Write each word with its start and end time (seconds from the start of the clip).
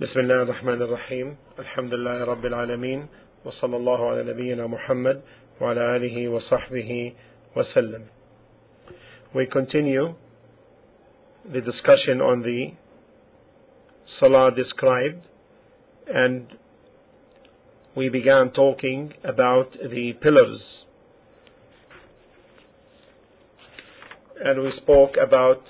بسم 0.00 0.20
الله 0.20 0.42
الرحمن 0.42 0.82
الرحيم 0.82 1.36
الحمد 1.58 1.94
لله 1.94 2.24
رب 2.24 2.46
العالمين 2.46 3.06
وصلى 3.44 3.76
الله 3.76 4.10
على 4.10 4.22
نبينا 4.22 4.66
محمد 4.66 5.22
وعلى 5.60 5.96
آله 5.96 6.28
وصحبه 6.28 7.12
وسلم 7.56 8.02
We 9.34 9.46
continue 9.46 10.14
the 11.52 11.60
discussion 11.60 12.20
on 12.20 12.42
the 12.42 12.72
Salah 14.20 14.50
described 14.54 15.22
and 16.06 16.46
we 17.96 18.08
began 18.08 18.50
talking 18.50 19.12
about 19.24 19.72
the 19.72 20.12
pillars 20.20 20.60
and 24.44 24.60
we 24.62 24.72
spoke 24.82 25.14
about 25.20 25.62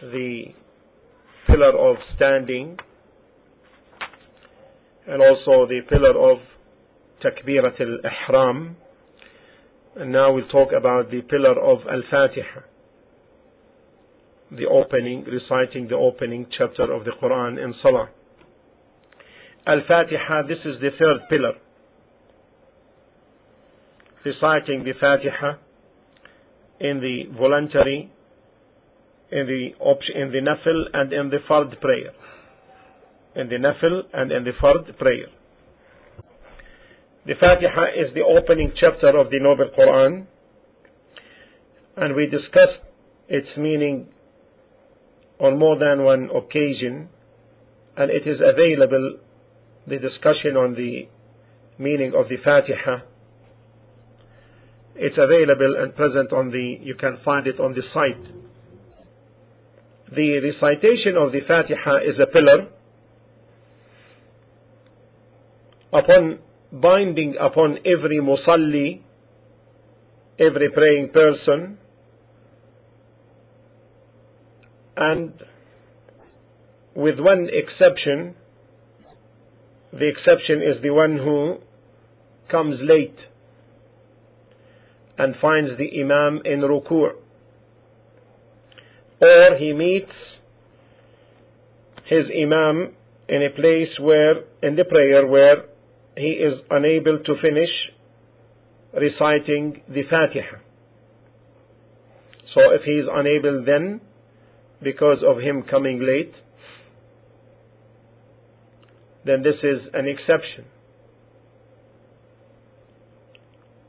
the 0.00 0.46
pillar 1.47 1.77
of 1.89 1.97
standing 2.15 2.77
and 5.07 5.21
also 5.21 5.65
the 5.67 5.81
pillar 5.89 6.31
of 6.31 6.39
takbirat 7.23 7.79
al-ihram 7.79 8.75
and 9.95 10.11
now 10.11 10.31
we'll 10.31 10.47
talk 10.49 10.69
about 10.77 11.09
the 11.09 11.21
pillar 11.21 11.59
of 11.59 11.79
al-fatiha 11.87 12.61
the 14.51 14.65
opening 14.65 15.25
reciting 15.25 15.87
the 15.87 15.95
opening 15.95 16.45
chapter 16.57 16.91
of 16.91 17.03
the 17.03 17.11
Quran 17.21 17.61
in 17.61 17.73
Salah. 17.81 18.09
Al-fatiha 19.65 20.43
this 20.47 20.59
is 20.59 20.79
the 20.79 20.89
third 20.97 21.27
pillar. 21.29 21.53
Reciting 24.23 24.83
the 24.83 24.93
fatiha 24.99 25.57
in 26.79 26.99
the 26.99 27.37
voluntary 27.37 28.11
in 29.31 29.45
the 29.45 30.19
in 30.19 30.31
the 30.31 30.39
nafil 30.39 30.83
and 30.93 31.11
in 31.11 31.29
the 31.29 31.39
fard 31.49 31.79
prayer. 31.81 32.11
In 33.35 33.49
the 33.49 33.55
nafil 33.55 34.03
and 34.13 34.31
in 34.31 34.43
the 34.43 34.51
fard 34.61 34.97
prayer. 34.97 35.27
The 37.25 37.33
Fatiha 37.39 37.87
is 37.95 38.13
the 38.13 38.23
opening 38.23 38.71
chapter 38.79 39.17
of 39.19 39.29
the 39.29 39.39
Noble 39.41 39.69
Quran, 39.77 40.27
and 41.97 42.15
we 42.15 42.27
discussed 42.27 42.79
its 43.27 43.49
meaning 43.57 44.07
on 45.39 45.59
more 45.59 45.77
than 45.77 46.05
one 46.05 46.29
occasion, 46.33 47.09
and 47.97 48.09
it 48.09 48.25
is 48.25 48.39
available, 48.39 49.17
the 49.87 49.99
discussion 49.99 50.55
on 50.55 50.73
the 50.75 51.09
meaning 51.77 52.13
of 52.15 52.29
the 52.29 52.37
Fatiha. 52.37 52.99
It's 54.95 55.17
available 55.17 55.75
and 55.79 55.93
present 55.95 56.31
on 56.31 56.49
the, 56.49 56.77
you 56.81 56.95
can 56.95 57.17
find 57.25 57.45
it 57.45 57.59
on 57.59 57.73
the 57.73 57.83
site 57.93 58.46
the 60.15 60.39
recitation 60.39 61.17
of 61.17 61.31
the 61.31 61.41
Fatiha 61.47 61.97
is 61.97 62.15
a 62.21 62.27
pillar 62.27 62.67
upon 65.93 66.39
binding 66.71 67.35
upon 67.39 67.77
every 67.85 68.19
musalli, 68.19 69.01
every 70.39 70.69
praying 70.71 71.09
person, 71.13 71.77
and 74.95 75.33
with 76.95 77.19
one 77.19 77.47
exception, 77.51 78.35
the 79.93 80.07
exception 80.07 80.61
is 80.61 80.81
the 80.81 80.89
one 80.89 81.17
who 81.17 81.57
comes 82.49 82.75
late 82.81 83.17
and 85.17 85.35
finds 85.41 85.71
the 85.77 86.01
Imam 86.01 86.41
in 86.45 86.61
ruku' 86.61 87.26
or 89.19 89.57
he 89.57 89.73
meets 89.73 90.11
his 92.05 92.25
imam 92.41 92.93
in 93.27 93.43
a 93.43 93.49
place 93.49 93.89
where 93.99 94.43
in 94.63 94.75
the 94.75 94.85
prayer 94.85 95.25
where 95.27 95.65
he 96.15 96.29
is 96.29 96.59
unable 96.69 97.19
to 97.19 97.35
finish 97.41 97.69
reciting 98.93 99.81
the 99.87 100.03
Fatiha. 100.09 100.57
So 102.53 102.71
if 102.71 102.81
he 102.85 102.93
is 102.93 103.05
unable 103.11 103.63
then 103.65 104.01
because 104.81 105.17
of 105.27 105.41
him 105.41 105.63
coming 105.69 105.99
late 105.99 106.33
then 109.25 109.43
this 109.43 109.55
is 109.61 109.81
an 109.93 110.07
exception. 110.07 110.65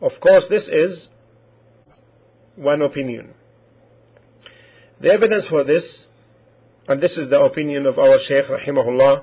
Of 0.03 0.13
course 0.21 0.45
this 0.51 0.65
is 0.65 0.99
one 2.57 2.83
opinion. 2.83 3.35
The 5.01 5.11
evidence 5.11 5.45
for 5.49 5.63
this, 5.63 5.85
and 6.89 7.01
this 7.01 7.13
is 7.13 7.31
the 7.31 7.39
opinion 7.39 7.87
of 7.87 8.01
our 8.01 8.19
Shaykh 8.29 8.47
rahimahullah, 8.51 9.23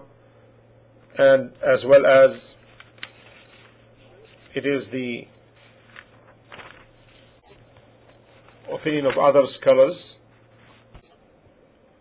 and 1.17 1.49
as 1.49 1.83
well 1.85 2.05
as 2.05 2.39
it 4.55 4.65
is 4.65 4.83
the 4.93 5.23
opinion 8.73 9.05
of 9.05 9.17
other 9.17 9.43
scholars. 9.59 9.95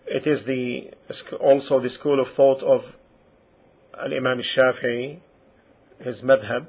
It 0.07 0.25
is 0.29 0.47
the 0.47 1.37
also 1.41 1.81
the 1.81 1.89
school 1.99 2.21
of 2.21 2.29
thought 2.37 2.63
of 2.63 2.83
Al-Imam 3.99 4.39
al-Shafi'i, 4.39 5.19
his 5.99 6.15
madhab, 6.23 6.69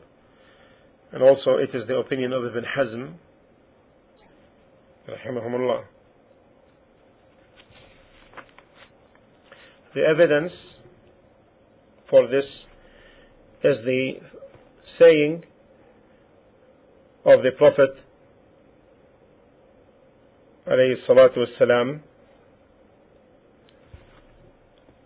and 1.11 1.21
also 1.21 1.57
it 1.57 1.69
is 1.75 1.87
the 1.87 1.97
opinion 1.97 2.33
of 2.33 2.45
Ibn 2.45 2.63
Hazm, 2.75 3.13
rahimahumullah. 5.07 5.83
The 9.94 10.02
evidence 10.02 10.52
for 12.08 12.26
this 12.26 12.44
is 13.64 13.84
the 13.84 14.12
saying 14.98 15.44
of 17.24 17.42
the 17.42 17.50
Prophet 17.58 17.90
عليه 20.66 20.94
الصلاة 20.94 21.38
والسلام 21.38 22.00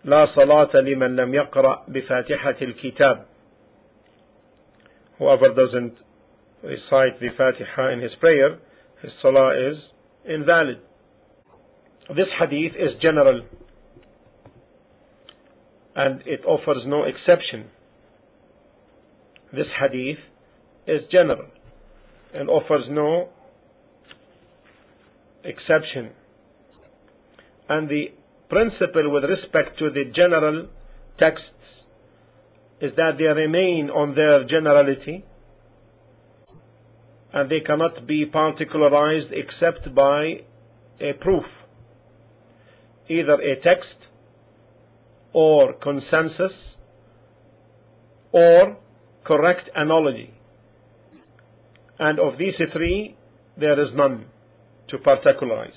لا 0.05 0.25
صلاة 0.35 0.75
لمن 0.75 1.15
لم 1.15 1.33
يقرأ 1.33 1.85
بفاتحة 1.87 2.55
الكتاب 2.61 3.25
Whoever 5.17 5.53
doesn't 5.53 5.97
recite 6.61 7.19
the 7.21 7.29
Fatiha 7.37 7.93
in 7.93 8.01
his 8.01 8.11
prayer, 8.19 8.57
his 9.01 9.11
salah 9.21 9.71
is 9.71 9.77
invalid. 10.25 10.79
This 12.09 12.27
hadith 12.37 12.73
is 12.75 13.01
general 13.01 13.41
and 16.00 16.22
it 16.24 16.40
offers 16.46 16.82
no 16.86 17.02
exception. 17.04 17.66
This 19.52 19.66
hadith 19.78 20.18
is 20.86 21.02
general 21.12 21.46
and 22.32 22.48
offers 22.48 22.84
no 22.88 23.28
exception. 25.44 26.10
And 27.68 27.88
the 27.88 28.04
principle 28.48 29.12
with 29.12 29.24
respect 29.24 29.78
to 29.80 29.90
the 29.90 30.04
general 30.14 30.68
texts 31.18 31.44
is 32.80 32.92
that 32.96 33.12
they 33.18 33.24
remain 33.24 33.90
on 33.90 34.14
their 34.14 34.44
generality 34.44 35.24
and 37.34 37.50
they 37.50 37.60
cannot 37.60 38.06
be 38.06 38.24
particularized 38.24 39.32
except 39.32 39.94
by 39.94 40.44
a 40.98 41.12
proof. 41.20 41.44
Either 43.08 43.34
a 43.34 43.56
text 43.62 44.09
or 45.32 45.74
consensus 45.74 46.52
or 48.32 48.76
correct 49.24 49.68
analogy. 49.74 50.34
And 51.98 52.18
of 52.18 52.38
these 52.38 52.54
three, 52.72 53.16
there 53.58 53.80
is 53.80 53.88
none 53.94 54.26
to 54.88 54.98
particularize. 54.98 55.72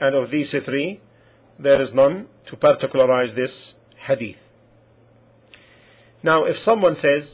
And 0.00 0.14
of 0.16 0.30
these 0.30 0.48
three, 0.64 1.00
there 1.58 1.82
is 1.82 1.88
none 1.94 2.26
to 2.50 2.56
particularize 2.56 3.34
this 3.36 3.50
hadith. 4.06 4.36
Now, 6.22 6.44
if 6.44 6.56
someone 6.64 6.96
says, 6.96 7.28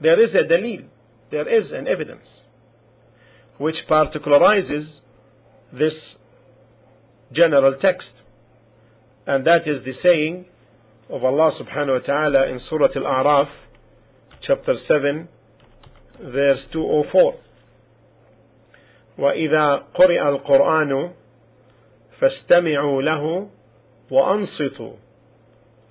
there 0.00 0.22
is 0.22 0.30
a 0.34 0.50
dalil, 0.50 0.86
there 1.30 1.48
is 1.48 1.70
an 1.72 1.86
evidence, 1.86 2.26
which 3.58 3.74
particularizes 3.90 4.86
this 5.72 5.92
general 7.33 7.75
text. 7.81 8.07
And 9.25 9.45
that 9.45 9.67
is 9.67 9.83
the 9.85 9.93
saying 10.03 10.45
of 11.09 11.23
Allah 11.23 11.51
subhanahu 11.61 12.01
wa 12.01 12.05
ta'ala 12.05 12.47
in 12.49 12.59
Surah 12.69 12.87
Al-A'raf, 12.95 13.49
chapter 14.45 14.75
7, 14.87 15.27
verse 16.19 16.59
204. 16.71 17.35
وإذا 19.17 19.83
قرئ 19.93 20.21
القرآن 20.21 21.11
فاستمعوا 22.19 23.01
له 23.01 23.49
وأنصتوا 24.11 24.93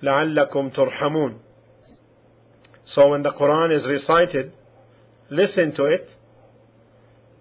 لعلكم 0.03 0.69
ترحمون 0.69 1.39
So 2.95 3.07
when 3.07 3.23
the 3.23 3.31
Quran 3.31 3.75
is 3.75 3.83
recited, 3.87 4.51
listen 5.31 5.73
to 5.75 5.85
it 5.85 6.07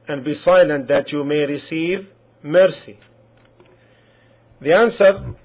and 0.09 0.25
be 0.25 0.35
silent 0.45 0.89
that 0.89 1.13
you 1.13 1.25
may 1.25 1.45
receive 1.45 2.07
mercy. 2.43 2.99
The 4.62 4.74
answer 4.74 5.36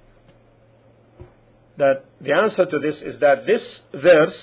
that 1.79 2.05
the 2.20 2.32
answer 2.32 2.64
to 2.70 2.79
this 2.79 2.94
is 3.03 3.20
that 3.20 3.47
this 3.47 3.61
verse 3.93 4.35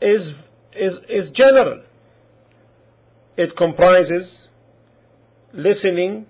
is 0.00 0.22
is 0.74 0.92
is 1.08 1.32
general. 1.36 1.82
It 3.36 3.50
comprises 3.56 4.28
listening 5.52 6.26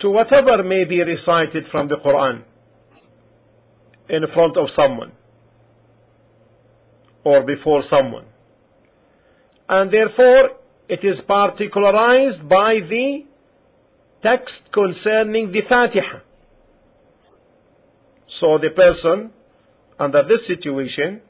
to 0.00 0.10
whatever 0.10 0.62
may 0.62 0.84
be 0.84 1.00
recited 1.02 1.64
from 1.70 1.88
the 1.88 1.96
Quran 1.96 2.42
in 4.08 4.22
front 4.34 4.56
of 4.56 4.68
someone 4.76 5.12
or 7.24 7.42
before 7.44 7.82
someone. 7.90 8.24
And 9.68 9.92
therefore, 9.92 10.50
it 10.88 11.00
is 11.02 11.16
particularized 11.26 12.48
by 12.48 12.78
the 12.88 13.27
text 14.22 14.54
concerning 14.72 15.52
the 15.52 15.60
Fatiha. 15.68 16.20
So 18.40 18.58
the 18.58 18.70
person 18.74 19.30
under 19.98 20.22
this 20.22 20.40
situation 20.46 21.20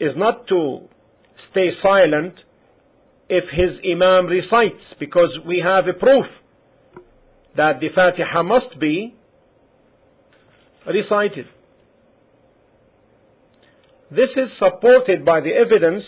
is 0.00 0.12
not 0.16 0.46
to 0.48 0.80
stay 1.50 1.70
silent 1.82 2.34
if 3.28 3.44
his 3.50 3.78
imam 3.90 4.26
recites 4.26 4.82
because 5.00 5.30
we 5.46 5.62
have 5.64 5.86
a 5.88 5.92
proof 5.92 6.26
that 7.56 7.80
the 7.80 7.88
Fatiha 7.94 8.42
must 8.42 8.78
be 8.78 9.14
recited. 10.86 11.46
This 14.10 14.30
is 14.36 14.50
supported 14.58 15.24
by 15.24 15.40
the 15.40 15.50
evidence 15.50 16.04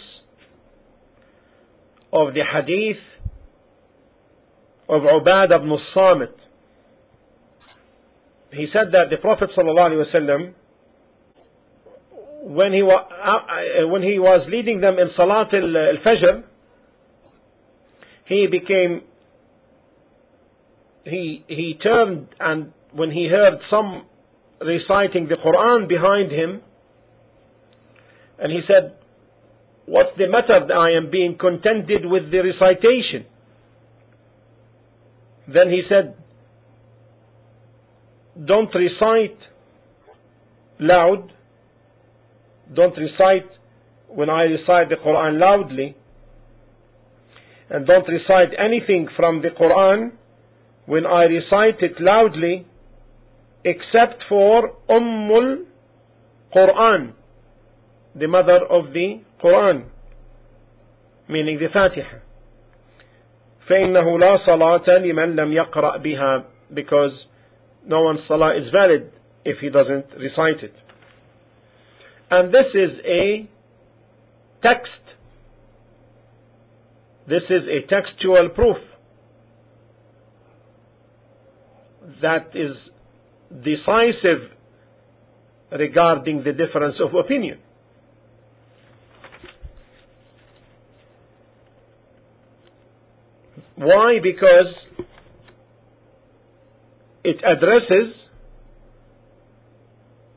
of 2.13 2.35
the 2.35 2.43
hadith 2.45 3.03
of 4.89 5.03
Ubad 5.03 5.53
ibn 5.55 5.77
Samit. 5.95 6.35
He 8.53 8.67
said 8.73 8.93
that 8.93 9.11
the 9.11 9.19
Prophet 9.19 9.51
ﷺ, 9.57 10.55
when 12.45 12.73
he, 12.73 12.83
wa- 12.83 13.07
uh, 13.07 13.89
when 13.89 14.03
he 14.03 14.19
was 14.19 14.47
leading 14.49 14.81
them 14.81 14.99
in 14.99 15.11
Salat 15.17 15.53
al-Fajr, 15.53 16.43
he 18.27 18.47
became, 18.51 19.03
he, 21.05 21.45
he 21.49 21.79
turned 21.83 22.29
and 22.41 22.73
when 22.93 23.11
he 23.11 23.29
heard 23.29 23.59
some 23.71 24.07
reciting 24.61 25.29
the 25.29 25.37
Quran 25.37 25.89
behind 25.89 26.33
him, 26.33 26.63
and 28.39 28.51
he 28.53 28.61
said, 28.67 28.95
What's 29.87 30.17
the 30.19 30.29
matter 30.29 30.73
I 30.73 30.97
am 30.97 31.11
being 31.11 31.37
contented 31.39 32.05
with 32.05 32.31
the 32.31 32.39
recitation? 32.39 33.27
Then 35.53 35.71
he 35.71 35.83
said, 35.89 36.15
Don't 38.45 38.73
recite 38.75 39.39
loud. 40.79 41.33
Don't 42.75 42.97
recite 42.97 43.51
when 44.09 44.31
I 44.31 44.43
recite 44.43 44.91
the 44.91 44.97
Quran 44.97 45.41
loudly. 45.41 45.97
And 47.71 47.87
don't 47.87 48.07
recite 48.09 48.51
anything 48.59 49.09
from 49.17 49.43
the 49.43 49.49
Quran 49.49 50.13
when 50.87 51.05
I 51.07 51.25
recite 51.25 51.83
it 51.83 52.01
loudly 52.01 52.67
except 53.65 54.25
for 54.29 54.73
Ummul 54.89 55.65
Quran 56.55 57.13
the 58.15 58.27
mother 58.27 58.65
of 58.71 58.93
the 58.93 59.21
Quran 59.43 59.85
meaning 61.29 61.59
the 61.59 61.69
Fatiha 61.73 62.21
فإنه 63.70 64.20
لا 64.20 64.38
صلاة 64.46 64.98
لمن 64.98 65.36
لم 65.36 65.54
يقرأ 65.54 65.98
بها 65.98 66.44
because 66.74 67.12
no 67.86 68.02
one's 68.02 68.20
salah 68.28 68.56
is 68.58 68.70
valid 68.72 69.12
if 69.46 69.58
he 69.60 69.70
doesn't 69.70 70.06
recite 70.18 70.64
it 70.64 70.74
and 72.32 72.54
this 72.54 72.68
is 72.74 72.92
a 73.06 73.48
text 74.62 75.04
this 77.28 77.44
is 77.50 77.64
a 77.68 77.88
textual 77.88 78.50
proof 78.50 78.78
that 82.22 82.48
is 82.56 82.76
decisive 83.64 84.52
regarding 85.72 86.44
the 86.44 86.52
difference 86.52 86.96
of 87.06 87.14
opinion 87.16 87.60
Why? 93.79 94.19
Because 94.21 94.75
it 97.23 97.37
addresses 97.45 98.15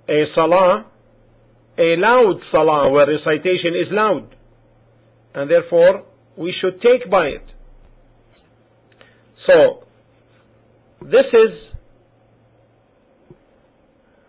a 0.08 0.26
salah, 0.36 0.86
a 1.78 1.96
loud 1.98 2.40
salah 2.52 2.92
where 2.92 3.08
recitation 3.08 3.74
is 3.76 3.88
loud. 3.92 4.36
And 5.34 5.50
therefore, 5.50 6.04
we 6.38 6.54
should 6.62 6.82
take 6.82 7.10
by 7.10 7.28
it. 7.28 7.46
So, 9.48 9.86
this 11.02 11.26
is 11.34 11.72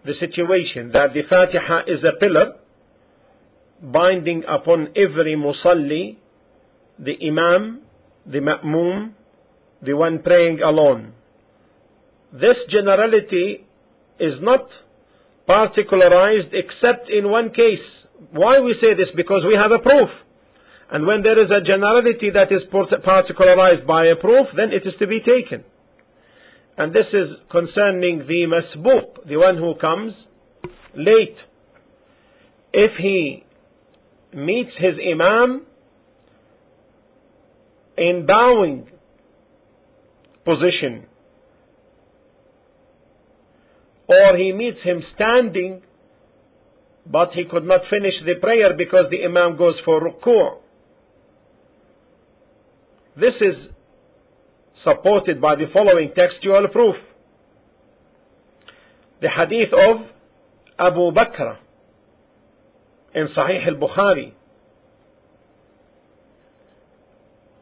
the 0.06 0.12
situation 0.20 0.92
that 0.92 1.08
the 1.12 1.22
Fatiha 1.28 1.80
is 1.86 2.02
a 2.02 2.18
pillar 2.18 2.54
binding 3.82 4.44
upon 4.48 4.88
every 4.96 5.36
musalli, 5.36 6.16
the 6.98 7.14
imam, 7.28 7.82
the 8.26 8.38
ma'mum, 8.38 9.12
the 9.82 9.94
one 9.94 10.22
praying 10.22 10.60
alone. 10.60 11.12
This 12.32 12.56
generality 12.70 13.66
is 14.18 14.34
not 14.40 14.66
particularized 15.46 16.54
except 16.54 17.10
in 17.10 17.30
one 17.30 17.50
case. 17.50 17.84
Why 18.30 18.60
we 18.60 18.74
say 18.80 18.94
this? 18.94 19.08
Because 19.16 19.42
we 19.46 19.54
have 19.54 19.72
a 19.72 19.82
proof. 19.82 20.08
And 20.90 21.06
when 21.06 21.22
there 21.22 21.42
is 21.42 21.50
a 21.50 21.64
generality 21.64 22.30
that 22.32 22.52
is 22.52 22.62
particularized 22.70 23.86
by 23.86 24.06
a 24.06 24.16
proof, 24.16 24.46
then 24.56 24.70
it 24.72 24.86
is 24.86 24.94
to 24.98 25.06
be 25.06 25.20
taken. 25.20 25.64
And 26.76 26.94
this 26.94 27.06
is 27.12 27.28
concerning 27.50 28.26
the 28.26 28.46
masbuq, 28.46 29.28
the 29.28 29.36
one 29.36 29.56
who 29.56 29.74
comes 29.80 30.12
late. 30.94 31.36
If 32.72 32.92
he 32.98 33.44
meets 34.34 34.72
his 34.78 34.94
imam 35.12 35.66
in 38.08 38.26
bowing 38.26 38.88
position. 40.44 41.06
Or 44.08 44.36
he 44.36 44.52
meets 44.52 44.82
him 44.82 45.02
standing 45.14 45.82
but 47.04 47.32
he 47.32 47.44
could 47.50 47.64
not 47.64 47.80
finish 47.90 48.14
the 48.24 48.34
prayer 48.40 48.74
because 48.76 49.06
the 49.10 49.24
imam 49.24 49.56
goes 49.56 49.74
for 49.84 50.00
ruku' 50.00 50.62
this 53.16 53.34
is 53.40 53.54
supported 54.84 55.40
by 55.40 55.54
the 55.56 55.66
following 55.72 56.12
textual 56.16 56.66
proof. 56.68 56.96
The 59.20 59.28
hadith 59.28 59.72
of 59.72 60.06
Abu 60.78 61.12
Bakrah 61.12 61.58
in 63.14 63.28
Sahih 63.36 63.66
al-Bukhari 63.68 64.32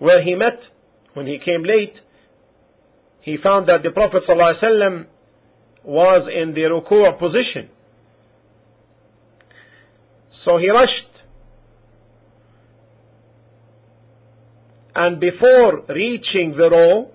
where 0.00 0.22
he 0.24 0.34
met, 0.34 0.58
when 1.12 1.26
he 1.26 1.38
came 1.38 1.62
late, 1.62 1.94
he 3.20 3.36
found 3.36 3.68
that 3.68 3.82
the 3.82 3.90
Prophet 3.90 4.22
ﷺ 4.26 5.06
was 5.84 6.28
in 6.34 6.54
the 6.54 6.62
ruku' 6.62 7.18
position. 7.18 7.70
So 10.44 10.56
he 10.56 10.70
rushed. 10.70 10.90
And 14.94 15.20
before 15.20 15.84
reaching 15.88 16.52
the 16.56 16.70
row, 16.70 17.10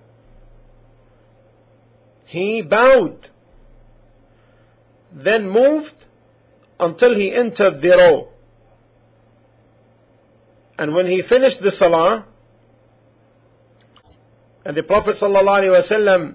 he 2.26 2.62
bowed, 2.62 3.18
then 5.12 5.50
moved 5.50 5.90
until 6.78 7.16
he 7.16 7.32
entered 7.34 7.82
the 7.82 7.96
row. 7.96 8.28
And 10.78 10.94
when 10.94 11.06
he 11.06 11.22
finished 11.28 11.56
the 11.62 11.72
salah, 11.80 12.26
and 14.66 14.76
the 14.76 14.82
Prophet 14.82 15.14
ﷺ 15.22 16.34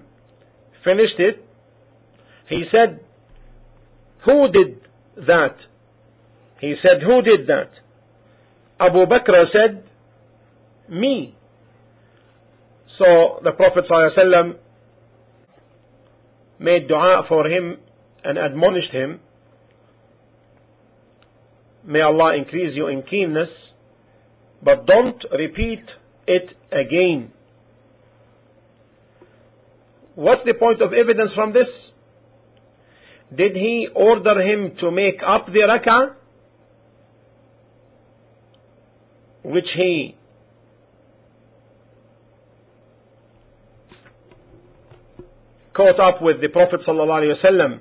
finished 0.82 1.18
it, 1.18 1.44
he 2.48 2.64
said, 2.72 3.00
Who 4.24 4.50
did 4.50 4.80
that? 5.26 5.56
He 6.58 6.74
said, 6.82 7.02
Who 7.02 7.20
did 7.20 7.46
that? 7.48 7.72
Abu 8.80 9.04
Bakrah 9.04 9.44
said, 9.52 9.84
Me. 10.88 11.36
So 12.98 13.40
the 13.44 13.52
Prophet 13.52 13.84
ﷺ 13.90 14.56
made 16.58 16.88
dua 16.88 17.24
for 17.28 17.46
him 17.46 17.76
and 18.24 18.38
admonished 18.38 18.92
him, 18.92 19.20
May 21.84 22.00
Allah 22.00 22.34
increase 22.38 22.74
you 22.74 22.86
in 22.86 23.02
keenness, 23.02 23.50
but 24.62 24.86
don't 24.86 25.22
repeat 25.38 25.84
it 26.26 26.48
again. 26.72 27.32
What's 30.14 30.42
the 30.44 30.54
point 30.54 30.82
of 30.82 30.92
evidence 30.92 31.30
from 31.34 31.52
this? 31.52 31.68
Did 33.34 33.56
he 33.56 33.88
order 33.94 34.40
him 34.42 34.76
to 34.80 34.90
make 34.90 35.20
up 35.26 35.46
the 35.46 35.60
rak'ah? 35.60 36.14
Which 39.44 39.68
he 39.76 40.16
caught 45.74 45.98
up 45.98 46.20
with 46.20 46.40
the 46.40 46.48
Prophet 46.48 46.80
ﷺ, 46.86 47.80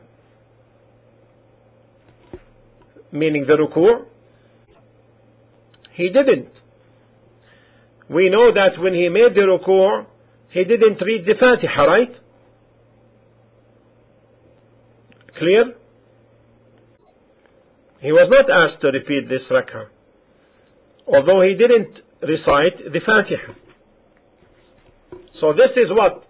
meaning 3.11 3.45
the 3.45 3.57
ruku'? 3.57 4.05
He 5.93 6.09
didn't. 6.09 6.47
We 8.09 8.29
know 8.29 8.51
that 8.53 8.81
when 8.81 8.93
he 8.93 9.09
made 9.09 9.35
the 9.35 9.41
ruku', 9.41 10.05
he 10.49 10.63
didn't 10.63 11.01
read 11.01 11.25
the 11.25 11.35
Fatiha, 11.37 11.83
right? 11.83 12.15
Clear? 15.41 15.73
He 17.99 18.11
was 18.11 18.29
not 18.29 18.45
asked 18.47 18.81
to 18.81 18.89
repeat 18.89 19.27
this 19.27 19.41
rak'ah. 19.49 19.87
Although 21.07 21.41
he 21.41 21.55
didn't 21.55 21.97
recite 22.21 22.93
the 22.93 22.99
Fatiha. 23.03 23.53
So 25.39 25.53
this 25.53 25.71
is 25.75 25.89
what? 25.89 26.23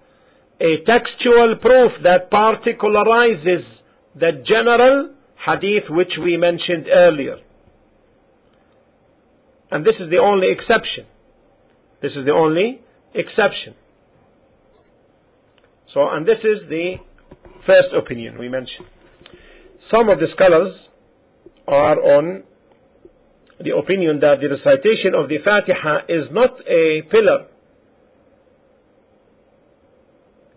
A 0.61 0.77
textual 0.87 1.57
proof 1.59 1.91
that 2.03 2.31
particularizes 2.31 3.65
the 4.15 4.31
general 4.47 5.13
hadith 5.45 5.89
which 5.89 6.13
we 6.23 6.37
mentioned 6.37 6.87
earlier. 6.87 7.35
And 9.71 9.85
this 9.85 9.95
is 9.99 10.09
the 10.09 10.19
only 10.19 10.47
exception. 10.51 11.05
This 12.01 12.13
is 12.13 12.25
the 12.25 12.31
only 12.31 12.79
exception. 13.13 13.75
So, 15.93 16.07
and 16.09 16.25
this 16.25 16.39
is 16.45 16.69
the 16.69 16.95
first 17.65 17.89
opinion 17.93 18.39
we 18.39 18.47
mentioned. 18.47 18.87
Some 19.91 20.07
of 20.07 20.19
the 20.19 20.27
scholars 20.35 20.73
are 21.67 21.99
on 22.17 22.43
the 23.59 23.75
opinion 23.75 24.19
that 24.21 24.35
the 24.41 24.49
recitation 24.49 25.13
of 25.15 25.27
the 25.27 25.37
Fatiha 25.43 26.05
is 26.07 26.31
not 26.31 26.59
a 26.67 27.01
pillar. 27.11 27.47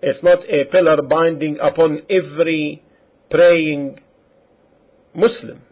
It's 0.02 0.22
not 0.22 0.38
a 0.44 0.70
pillar 0.70 1.02
binding 1.02 1.58
upon 1.60 2.02
every 2.08 2.82
praying 3.30 3.98
Muslim. 5.14 5.62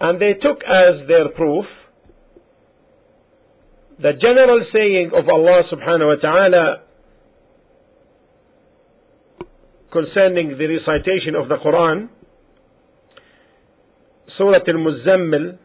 And 0.00 0.20
they 0.20 0.34
took 0.34 0.58
as 0.64 1.06
their 1.06 1.28
proof 1.30 1.64
the 3.98 4.12
general 4.20 4.60
saying 4.74 5.12
of 5.14 5.28
Allah 5.28 5.62
subhanahu 5.72 6.16
wa 6.16 6.20
ta'ala 6.20 6.85
concerning 9.96 10.48
the 10.58 10.66
recitation 10.76 11.34
of 11.40 11.48
the 11.48 11.56
Quran, 11.64 12.08
Surah 14.36 14.60
Al-Muzammil 14.74 15.56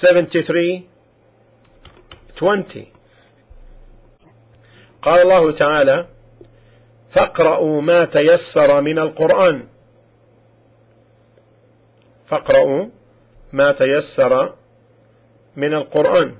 73 0.00 0.88
20 2.40 2.86
قال 5.02 5.18
الله 5.22 5.52
تعالى 5.58 6.06
فاقرأوا 7.14 7.80
ما 7.80 8.04
تيسر 8.04 8.80
من 8.80 8.98
القرآن. 8.98 9.66
فاقرأوا 12.28 12.86
ما 13.52 13.72
تيسر 13.72 14.54
من 15.56 15.74
القرآن. 15.74 16.36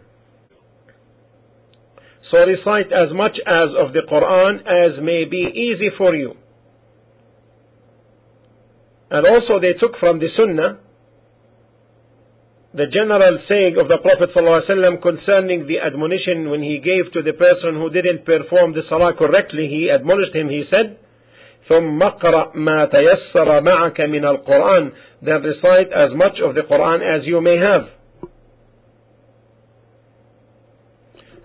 So 2.32 2.39
recite 2.46 2.91
as 2.91 3.13
much 3.13 3.38
as 3.46 3.70
of 3.79 3.94
the 3.94 4.03
Quran 4.10 4.60
as 4.62 5.01
may 5.01 5.25
be 5.25 5.48
easy 5.48 5.89
for 5.98 6.15
you. 6.15 6.36
And 9.10 9.25
also 9.25 9.60
they 9.60 9.74
took 9.79 9.98
from 10.00 10.20
the 10.20 10.27
Sunnah 10.36 10.79
the 12.74 12.88
general 12.91 13.39
saying 13.48 13.77
of 13.79 13.88
the 13.88 13.98
Prophet 14.03 14.29
ﷺ 14.36 15.01
concerning 15.01 15.65
the 15.67 15.79
admonition 15.79 16.50
when 16.50 16.62
he 16.62 16.77
gave 16.77 17.12
to 17.13 17.24
the 17.24 17.34
person 17.34 17.75
who 17.75 17.89
didn't 17.89 18.25
perform 18.25 18.74
the 18.74 18.84
salah 18.89 19.13
correctly, 19.17 19.67
he 19.67 19.89
admonished 19.89 20.36
him, 20.36 20.50
he 20.50 20.65
said, 20.70 21.00
ثم 21.70 22.00
اقرأ 22.01 22.56
ما 22.56 22.86
تيسر 22.86 23.62
معك 23.62 24.01
من 24.01 24.25
القرآن 24.25 24.91
then 25.22 25.41
recite 25.41 25.91
as 25.91 26.12
much 26.13 26.39
of 26.39 26.56
the 26.56 26.62
Quran 26.62 27.01
as 27.01 27.25
you 27.25 27.41
may 27.41 27.58
have. 27.58 27.89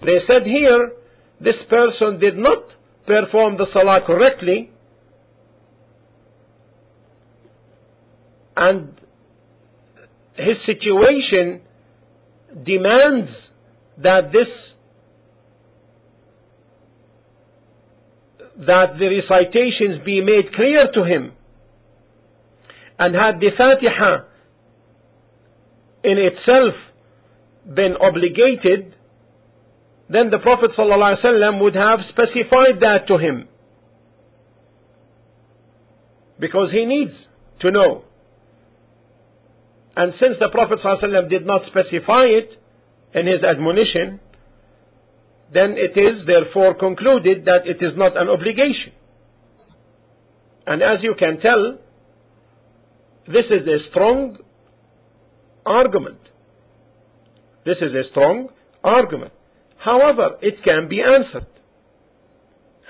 They 0.01 0.19
said 0.27 0.45
here, 0.45 0.91
this 1.39 1.55
person 1.69 2.19
did 2.19 2.37
not 2.37 2.63
perform 3.05 3.57
the 3.57 3.65
salah 3.73 4.01
correctly, 4.05 4.71
and 8.55 8.99
his 10.35 10.57
situation 10.65 11.61
demands 12.65 13.29
that 13.97 14.31
this 14.31 14.47
that 18.65 18.97
the 18.97 19.21
recitations 19.21 20.03
be 20.03 20.21
made 20.21 20.51
clear 20.55 20.87
to 20.91 21.03
him. 21.03 21.31
And 22.97 23.13
had 23.13 23.39
the 23.39 23.51
Fatiha 23.55 24.25
in 26.03 26.17
itself 26.17 26.73
been 27.75 27.95
obligated 28.01 28.95
then 30.09 30.29
the 30.29 30.39
Prophet 30.39 30.71
ﷺ 30.77 31.61
would 31.61 31.75
have 31.75 31.99
specified 32.09 32.79
that 32.81 33.07
to 33.07 33.17
him. 33.17 33.47
Because 36.39 36.69
he 36.71 36.85
needs 36.85 37.13
to 37.61 37.71
know. 37.71 38.03
And 39.95 40.13
since 40.21 40.35
the 40.39 40.49
Prophet 40.49 40.79
ﷺ 40.83 41.29
did 41.29 41.45
not 41.45 41.61
specify 41.67 42.23
it 42.25 42.51
in 43.13 43.25
his 43.27 43.43
admonition, 43.43 44.19
then 45.53 45.75
it 45.77 45.97
is 45.99 46.25
therefore 46.25 46.75
concluded 46.75 47.45
that 47.45 47.65
it 47.65 47.83
is 47.83 47.97
not 47.97 48.15
an 48.15 48.29
obligation. 48.29 48.93
And 50.65 50.81
as 50.81 50.99
you 51.01 51.15
can 51.17 51.39
tell, 51.39 51.79
this 53.27 53.45
is 53.49 53.67
a 53.67 53.89
strong 53.89 54.37
argument. 55.65 56.19
This 57.65 57.77
is 57.81 57.93
a 57.93 58.09
strong 58.11 58.49
argument. 58.83 59.33
However, 59.78 60.36
it 60.40 60.62
can 60.64 60.88
be 60.88 61.00
answered. 61.00 61.46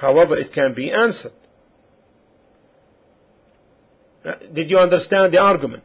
However, 0.00 0.37
it 0.37 0.52
can 0.52 0.75
be 0.75 0.90
answered. 0.90 1.32
Uh, 4.25 4.32
did 4.54 4.71
you 4.71 4.78
understand 4.78 5.32
the 5.32 5.38
argument? 5.38 5.85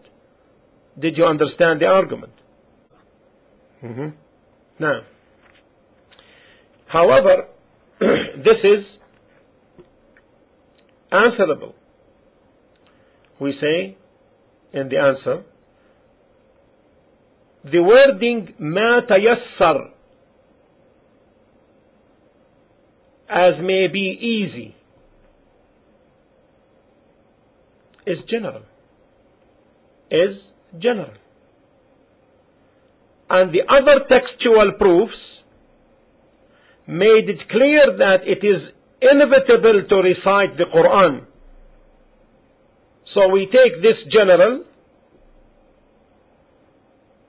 Did 1.00 1.18
you 1.18 1.26
understand 1.26 1.82
the 1.82 1.86
argument? 1.86 2.34
Mm-hmm. 3.84 4.10
Now, 4.80 5.02
however, 6.88 7.48
this 8.00 8.60
is 8.64 8.86
answerable. 11.12 11.76
We 13.40 13.54
say 13.62 13.98
in 14.74 14.90
the 14.90 14.98
answer, 14.98 15.44
the 17.64 17.80
wording 17.80 18.54
ما 18.60 19.02
تيسر 19.08 19.92
as 23.33 23.55
may 23.63 23.89
be 23.89 24.19
easy 24.21 24.77
is 28.07 28.19
general. 28.29 28.63
Is 30.11 30.37
general. 30.79 31.15
And 33.31 33.55
the 33.55 33.63
other 33.67 34.05
textual 34.11 34.73
proofs 34.79 35.15
made 36.87 37.31
it 37.31 37.49
clear 37.51 37.97
that 37.97 38.19
it 38.27 38.45
is 38.45 38.61
inevitable 39.01 39.85
to 39.89 39.97
recite 39.97 40.59
the 40.59 40.67
Quran. 40.75 41.25
So 43.15 43.29
we 43.29 43.47
take 43.47 43.81
this 43.81 43.97
general 44.13 44.65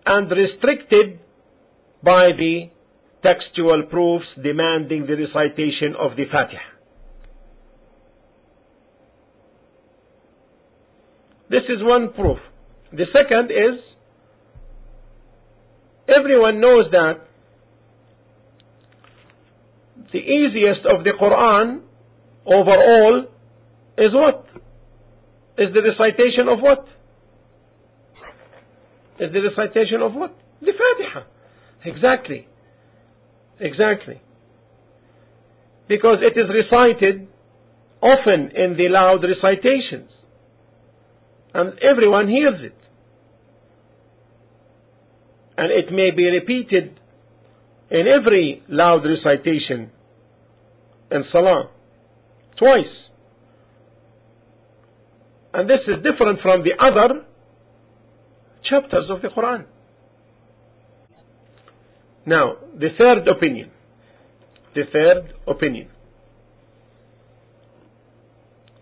and 0.05 0.29
restricted 0.29 1.19
by 2.03 2.31
the 2.37 2.72
textual 3.23 3.83
proofs 3.89 4.25
demanding 4.41 5.07
the 5.07 5.15
recitation 5.15 5.95
of 5.99 6.15
the 6.17 6.25
Fatiha. 6.31 6.73
This 11.49 11.63
is 11.69 11.81
one 11.81 12.13
proof. 12.13 12.39
The 12.91 13.05
second 13.13 13.51
is 13.51 13.79
everyone 16.07 16.59
knows 16.59 16.85
that 16.91 17.21
the 20.11 20.19
easiest 20.19 20.85
of 20.85 21.03
the 21.03 21.11
Quran 21.19 21.81
overall 22.45 23.25
is 23.97 24.11
what? 24.13 24.45
Is 25.57 25.73
the 25.73 25.81
recitation 25.81 26.47
of 26.49 26.59
what? 26.59 26.87
Is 29.19 29.31
the 29.31 29.41
recitation 29.41 30.01
of 30.01 30.13
what? 30.13 30.35
The 30.61 30.73
Fatiha. 30.73 31.25
Exactly. 31.85 32.47
Exactly. 33.63 34.21
Because 35.87 36.17
it 36.21 36.37
is 36.37 36.49
recited 36.49 37.27
often 38.01 38.51
in 38.53 38.75
the 38.77 38.89
loud 38.89 39.23
recitations. 39.23 40.09
And 41.53 41.79
everyone 41.79 42.27
hears 42.27 42.59
it. 42.61 42.75
And 45.57 45.71
it 45.71 45.93
may 45.93 46.11
be 46.11 46.25
repeated 46.25 46.99
in 47.89 48.05
every 48.07 48.63
loud 48.67 49.03
recitation 49.05 49.91
in 51.09 51.23
Salah. 51.31 51.69
Twice. 52.57 52.95
And 55.53 55.69
this 55.69 55.79
is 55.87 56.03
different 56.03 56.41
from 56.41 56.63
the 56.63 56.73
other 56.83 57.23
chapters 58.69 59.05
of 59.09 59.21
the 59.21 59.29
Quran. 59.29 59.65
Now, 62.25 62.55
the 62.73 62.89
third 62.97 63.27
opinion. 63.27 63.71
The 64.75 64.83
third 64.91 65.33
opinion. 65.47 65.89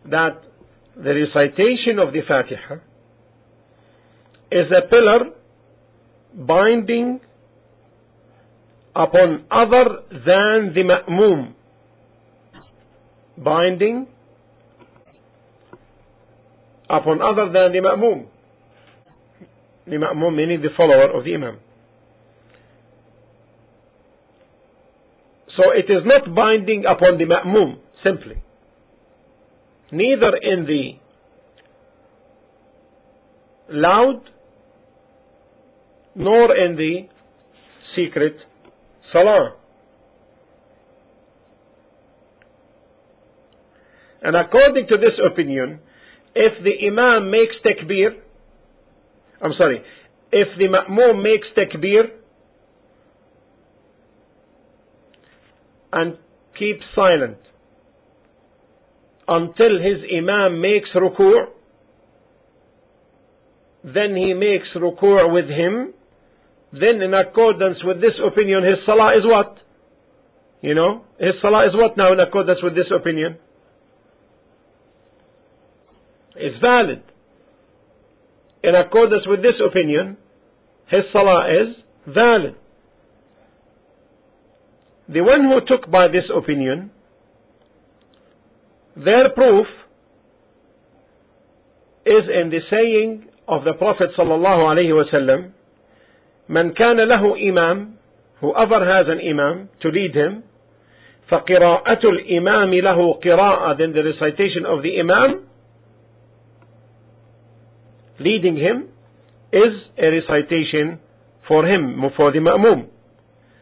That 0.10 0.41
the 0.95 1.13
recitation 1.13 2.00
of 2.00 2.13
the 2.13 2.21
Fatiha 2.27 2.75
is 4.51 4.67
a 4.71 4.88
pillar 4.88 5.31
binding 6.33 7.19
upon 8.95 9.45
other 9.50 10.03
than 10.12 10.74
the 10.74 10.83
ma'mum. 10.83 11.53
Binding 13.38 14.07
upon 16.89 17.21
other 17.21 17.45
than 17.51 17.71
the 17.71 17.79
ma'mum. 17.79 18.25
The 19.88 19.95
ma'mum 19.95 20.36
meaning 20.36 20.62
the 20.62 20.69
follower 20.77 21.10
of 21.17 21.24
the 21.24 21.33
imam. 21.33 21.60
So 25.58 25.63
it 25.72 25.91
is 25.91 26.03
not 26.05 26.34
binding 26.34 26.86
upon 26.86 27.17
the 27.17 27.25
ma'mum 27.25 27.79
simply. 28.03 28.41
Neither 29.91 30.38
in 30.41 30.65
the 30.65 30.93
loud 33.70 34.22
nor 36.15 36.55
in 36.55 36.75
the 36.75 37.08
secret 37.96 38.38
salah. 39.12 39.55
And 44.22 44.36
according 44.36 44.88
to 44.88 44.98
this 44.98 45.20
opinion, 45.25 45.79
if 46.36 46.63
the 46.63 46.88
imam 46.88 47.31
makes 47.31 47.55
takbir, 47.65 48.12
I'm 49.41 49.53
sorry, 49.58 49.81
if 50.31 50.48
the 50.58 50.67
ma'mum 50.67 51.24
makes 51.24 51.48
takbir 51.58 52.20
and 55.93 56.17
keeps 56.57 56.83
silent 56.95 57.38
until 59.27 59.79
his 59.79 60.00
imam 60.17 60.62
makes 60.62 60.89
ruku', 60.95 61.48
then 63.83 64.15
he 64.15 64.33
makes 64.33 64.67
ruku' 64.75 65.33
with 65.33 65.48
him, 65.48 65.93
then 66.74 67.01
in 67.01 67.13
accordance 67.13 67.77
with 67.83 68.01
this 68.01 68.13
opinion, 68.25 68.63
his 68.63 68.86
salah 68.86 69.17
is 69.17 69.24
what? 69.25 69.57
You 70.62 70.75
know, 70.75 71.03
his 71.19 71.33
salah 71.41 71.65
is 71.67 71.74
what 71.74 71.98
now 71.98 72.13
in 72.13 72.19
accordance 72.19 72.60
with 72.62 72.75
this 72.75 72.91
opinion? 72.95 73.38
It's 76.36 76.60
valid. 76.62 77.03
In 78.63 78.75
accordance 78.75 79.24
with 79.27 79.41
this 79.41 79.55
opinion, 79.65 80.17
his 80.88 81.01
salah 81.12 81.48
is 81.50 81.75
valid. 82.07 82.55
The 85.10 85.20
one 85.20 85.44
who 85.44 85.60
took 85.66 85.90
by 85.90 86.08
this 86.08 86.25
opinion, 86.34 86.90
their 88.97 89.30
proof 89.30 89.66
is 92.04 92.25
in 92.28 92.50
the 92.50 92.60
saying 92.71 93.26
of 93.49 93.64
the 93.64 93.75
Prophet 93.75 94.10
sallallahu 94.19 94.62
alaihi 94.66 94.95
wasallam, 94.95 95.52
"Man 96.49 96.75
kana 96.75 97.06
lahu 97.06 97.36
imam, 97.49 97.99
whoever 98.40 98.84
has 98.84 99.06
an 99.08 99.21
imam 99.21 99.69
to 99.80 99.88
lead 99.88 100.14
him, 100.14 100.42
فقراءة 101.28 102.02
الإمام 102.04 102.71
له 102.75 103.12
قراءة 103.21 103.78
then 103.78 103.92
the 103.92 104.02
recitation 104.02 104.64
of 104.64 104.82
the 104.82 105.00
imam 105.00 105.47
leading 108.21 108.56
him 108.56 108.88
is 109.52 109.73
a 109.99 110.06
recitation 110.10 111.00
for 111.49 111.66
him, 111.66 112.02
for 112.16 112.32
the 112.32 112.38
ma'mum. 112.38 112.88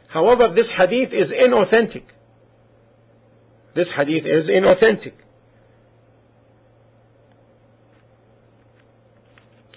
However, 0.10 0.54
this 0.56 0.66
hadith 0.78 1.14
is 1.14 1.30
inauthentic. 1.30 2.04
This 3.76 3.88
hadith 3.96 4.26
is 4.26 4.50
inauthentic. 4.50 5.14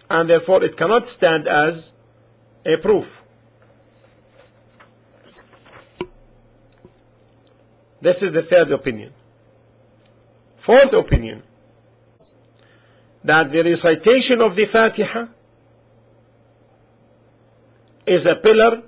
And 0.08 0.28
therefore 0.28 0.64
it 0.64 0.76
cannot 0.76 1.02
stand 1.16 1.46
as 1.46 1.84
a 2.66 2.80
proof. 2.82 3.04
This 8.02 8.16
is 8.20 8.34
the 8.34 8.42
third 8.50 8.72
opinion. 8.72 9.12
Fourth 10.66 10.92
opinion 10.92 11.42
that 13.24 13.44
the 13.52 13.62
recitation 13.62 14.40
of 14.40 14.56
the 14.56 14.64
Fatiha 14.72 15.24
is 18.06 18.26
a 18.26 18.42
pillar 18.42 18.82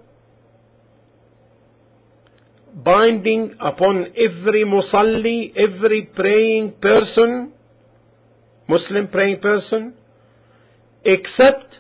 binding 2.75 3.55
upon 3.61 4.07
every 4.17 4.65
musalli, 4.65 5.53
every 5.57 6.11
praying 6.15 6.75
person, 6.81 7.53
Muslim 8.69 9.09
praying 9.09 9.41
person, 9.41 9.95
except 11.05 11.75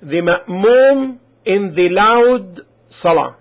the 0.00 0.20
ma'mum 0.22 1.18
in 1.44 1.74
the 1.76 1.88
loud 1.90 2.60
salah. 3.02 3.36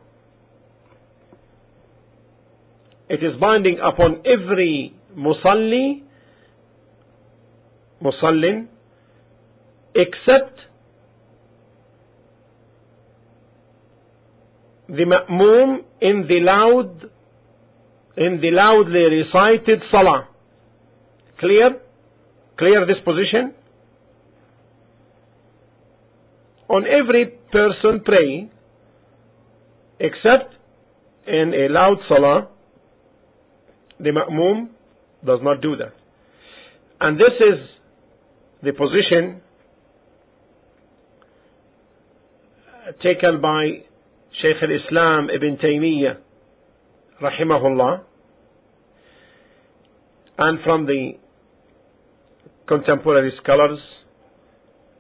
It 3.09 3.23
is 3.23 3.39
binding 3.39 3.77
upon 3.79 4.21
every 4.25 4.93
musalli 5.15 6.03
musallin 8.01 8.67
except 9.95 10.59
the 14.87 15.05
ma'mum 15.05 15.79
in 16.01 16.25
the 16.27 16.39
loud 16.41 17.09
in 18.17 18.39
the 18.41 18.51
loudly 18.51 19.23
recited 19.23 19.81
salah. 19.91 20.27
Clear? 21.39 21.81
Clear 22.57 22.85
this 22.85 22.97
position? 23.03 23.53
On 26.69 26.85
every 26.87 27.25
person 27.51 28.01
praying 28.05 28.51
except 29.99 30.55
in 31.27 31.53
a 31.53 31.71
loud 31.71 31.97
salah 32.07 32.47
the 33.99 34.09
ma'mum 34.09 34.69
does 35.25 35.39
not 35.41 35.61
do 35.61 35.75
that. 35.77 35.93
And 37.01 37.17
this 37.17 37.33
is 37.39 37.69
the 38.63 38.71
position 38.73 39.41
taken 43.01 43.41
by 43.41 43.83
Shaykh 44.41 44.57
al-Islam 44.61 45.29
Ibn 45.29 45.57
Taymiyyah 45.57 46.17
rahimahullah. 47.21 48.01
And 50.37 50.59
from 50.63 50.85
the 50.85 51.13
contemporary 52.67 53.31
scholars 53.41 53.79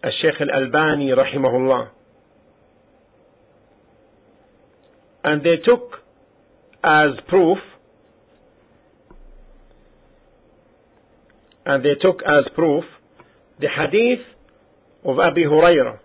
Shaykh 0.03 0.39
al-Albani 0.39 1.09
rahimahullah. 1.09 1.89
And 5.23 5.41
they 5.41 5.57
took 5.65 5.95
as 6.83 7.09
proof 7.27 7.57
and 11.65 11.83
they 11.83 11.95
took 11.99 12.21
as 12.21 12.45
proof 12.53 12.83
the 13.59 13.67
hadith 13.67 14.25
of 15.03 15.19
Abi 15.19 15.43
Hurairah 15.43 15.97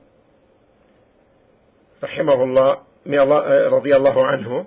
rahimahullah 2.03 2.77
may 2.77 2.90
Allah 3.07 3.41
uh, 3.41 3.71
radiyallahu 3.81 4.19
anhu. 4.19 4.67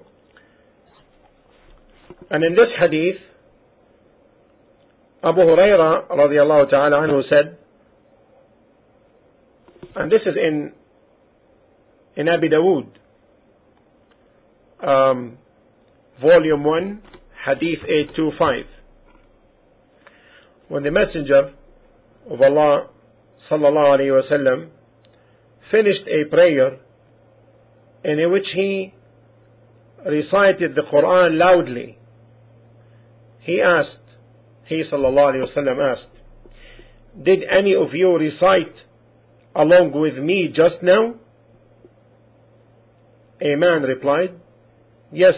And 2.29 2.43
in 2.43 2.55
this 2.55 2.69
hadith 2.79 3.17
Abu 5.23 5.39
Hurairah 5.39 6.09
radiyallahu 6.09 6.69
ta'ala 6.69 6.97
anhu 6.97 7.23
said 7.29 7.57
and 9.95 10.11
this 10.11 10.21
is 10.25 10.35
in 10.35 10.73
in 12.17 12.27
Abi 12.27 12.49
Dawood 12.49 12.87
um, 14.85 15.37
volume 16.21 16.63
1 16.65 17.01
hadith 17.45 17.79
825 17.87 18.65
when 20.67 20.83
the 20.83 20.91
Messenger 20.91 21.53
of 22.29 22.41
Allah 22.41 22.89
sallallahu 23.49 23.95
alaihi 23.95 24.11
wasallam 24.19 24.69
finished 25.71 26.07
a 26.07 26.29
prayer 26.29 26.79
in 28.03 28.31
which 28.31 28.45
he 28.55 28.93
recited 30.05 30.75
the 30.75 30.81
Quran 30.91 31.37
loudly, 31.37 31.97
he 33.41 33.61
asked, 33.61 33.89
he 34.65 34.83
sallallahu 34.91 35.33
alayhi 35.33 35.55
wasallam 35.55 35.93
asked, 35.93 36.13
did 37.23 37.43
any 37.43 37.75
of 37.75 37.93
you 37.93 38.17
recite 38.17 38.73
along 39.55 39.91
with 39.93 40.17
me 40.23 40.47
just 40.47 40.81
now? 40.81 41.15
A 43.41 43.55
man 43.55 43.83
replied, 43.83 44.39
Yes, 45.11 45.35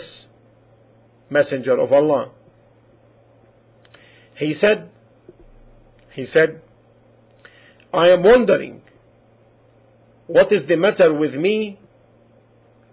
Messenger 1.30 1.80
of 1.80 1.92
Allah. 1.92 2.32
He 4.40 4.54
said, 4.62 4.90
he 6.14 6.28
said, 6.34 6.62
I 7.94 8.10
am 8.10 8.24
wondering 8.24 8.82
what 10.28 10.48
is 10.52 10.68
the 10.68 10.76
matter 10.76 11.14
with 11.14 11.34
me 11.34 11.80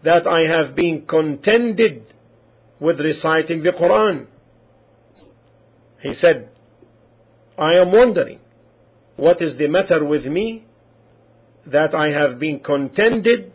that 0.05 0.27
I 0.27 0.51
have 0.51 0.75
been 0.75 1.05
contended 1.09 2.07
with 2.81 2.97
reciting 2.99 3.63
the 3.63 3.71
Quran. 3.71 4.27
He 6.03 6.15
said, 6.21 6.51
I 7.59 7.75
am 7.75 7.93
wondering 7.93 8.41
what 9.17 9.41
is 9.41 9.57
the 9.59 9.69
matter 9.69 10.05
with 10.05 10.25
me 10.25 10.65
that 11.67 11.95
I 11.95 12.09
have 12.09 12.41
been 12.41 12.61
contended 12.61 13.53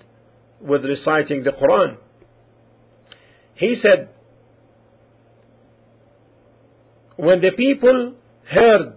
with 0.62 0.82
reciting 0.84 1.44
the 1.44 1.52
Quran. 1.52 1.98
He 3.56 3.76
said, 3.84 4.10
when 7.18 7.42
the 7.42 7.52
people 7.58 8.14
heard 8.50 8.94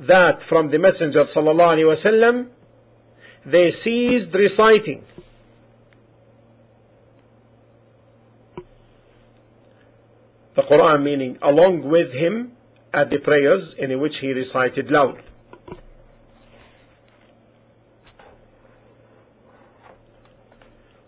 that 0.00 0.40
from 0.48 0.70
the 0.70 0.78
Messenger 0.78 1.26
sallallahu 1.34 1.78
alaihi 1.78 2.46
they 3.46 3.70
ceased 3.84 4.34
reciting. 4.34 5.04
The 10.56 10.62
Quran 10.62 11.02
meaning 11.02 11.38
along 11.42 11.88
with 11.88 12.12
him 12.12 12.52
at 12.92 13.10
the 13.10 13.18
prayers 13.18 13.62
in 13.78 13.98
which 14.00 14.14
he 14.20 14.28
recited 14.32 14.90
loud. 14.90 15.22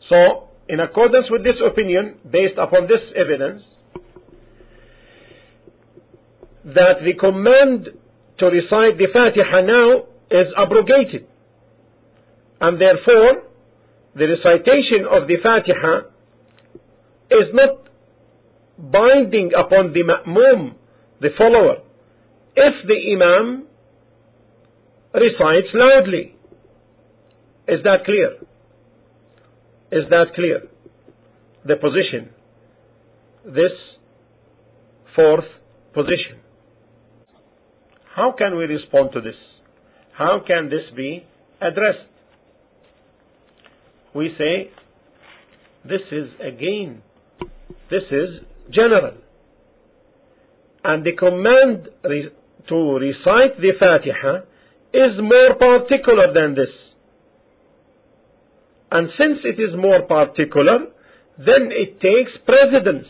So, 0.08 0.48
in 0.68 0.80
accordance 0.80 1.26
with 1.30 1.42
this 1.42 1.56
opinion, 1.64 2.18
based 2.30 2.58
upon 2.58 2.82
this 2.82 3.00
evidence, 3.16 3.62
that 6.64 7.02
the 7.02 7.14
command 7.18 7.88
to 8.38 8.46
recite 8.46 8.98
the 8.98 9.08
Fatiha 9.12 9.60
now 9.62 10.04
is 10.30 10.46
abrogated. 10.56 11.26
And 12.60 12.80
therefore, 12.80 13.42
the 14.14 14.28
recitation 14.28 15.06
of 15.10 15.26
the 15.26 15.36
Fatiha 15.42 16.08
is 17.30 17.48
not 17.54 17.81
binding 18.82 19.52
upon 19.56 19.92
the 19.92 20.02
ma'mum, 20.02 20.74
the 21.20 21.28
follower, 21.38 21.76
if 22.56 22.86
the 22.86 22.96
imam 23.14 23.66
recites 25.14 25.68
loudly. 25.72 26.34
Is 27.68 27.82
that 27.84 28.04
clear? 28.04 28.38
Is 29.92 30.08
that 30.10 30.34
clear? 30.34 30.62
The 31.64 31.76
position. 31.76 32.30
This 33.44 33.72
fourth 35.14 35.44
position. 35.94 36.40
How 38.14 38.34
can 38.36 38.56
we 38.56 38.64
respond 38.64 39.10
to 39.12 39.20
this? 39.20 39.36
How 40.12 40.40
can 40.46 40.68
this 40.68 40.82
be 40.96 41.24
addressed? 41.60 42.08
We 44.14 44.34
say, 44.36 44.70
this 45.84 46.02
is 46.10 46.28
again, 46.40 47.02
this 47.90 48.02
is 48.10 48.44
general. 48.70 49.14
And 50.84 51.04
the 51.04 51.12
command 51.12 51.88
to 52.68 52.74
recite 52.74 53.60
the 53.60 53.72
Fatiha 53.78 54.42
is 54.92 55.18
more 55.20 55.54
particular 55.54 56.32
than 56.32 56.54
this. 56.54 56.68
And 58.90 59.08
since 59.18 59.38
it 59.44 59.60
is 59.60 59.74
more 59.76 60.02
particular, 60.02 60.86
then 61.38 61.70
it 61.70 62.00
takes 62.00 62.32
precedence. 62.44 63.06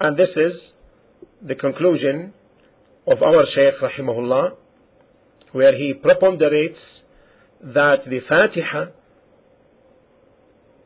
And 0.00 0.16
this 0.16 0.30
is 0.34 0.52
the 1.46 1.54
conclusion 1.54 2.32
of 3.06 3.22
our 3.22 3.44
Shaykh 3.54 3.74
rahimahullah, 3.82 4.52
where 5.52 5.76
he 5.76 5.92
preponderates 5.92 6.78
that 7.60 7.96
the 8.06 8.20
Fatiha, 8.26 8.86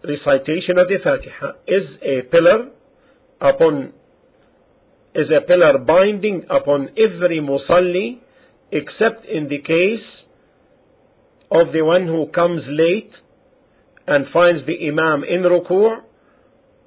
recitation 0.06 0.78
of 0.78 0.88
the 0.88 0.98
Fatiha, 1.02 1.52
is 1.66 1.88
a 2.02 2.22
pillar 2.30 2.70
upon, 3.40 3.92
is 5.14 5.28
a 5.30 5.40
pillar 5.46 5.78
binding 5.78 6.44
upon 6.50 6.90
every 6.96 7.40
musalli, 7.40 8.20
except 8.70 9.26
in 9.26 9.48
the 9.48 9.58
case 9.58 10.06
of 11.50 11.72
the 11.72 11.82
one 11.82 12.06
who 12.06 12.26
comes 12.34 12.62
late 12.68 13.12
and 14.06 14.26
finds 14.32 14.66
the 14.66 14.88
Imam 14.88 15.24
in 15.24 15.42
ruku' 15.42 16.02